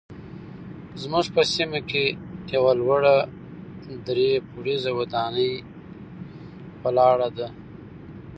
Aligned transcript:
زموږ 1.01 1.25
په 1.35 1.41
سیمه 1.53 1.79
کې 1.89 2.03
یوه 2.55 2.73
لوړه 2.79 3.15
درې 4.07 4.29
پوړیزه 4.49 4.91
ودانۍ 4.99 5.51
ولاړه 6.81 7.29
ده. 7.37 7.47